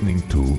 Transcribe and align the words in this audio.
Listening 0.00 0.22
to 0.28 0.57